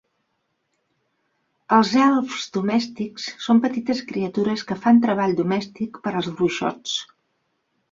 Els 1.77 1.91
elfs 2.05 2.47
domèstics 2.55 3.27
són 3.49 3.61
petites 3.67 4.03
criatures 4.13 4.65
que 4.73 4.79
fan 4.87 5.05
treball 5.07 5.39
domèstic 5.43 6.03
per 6.09 6.17
als 6.17 6.33
bruixots. 6.41 6.99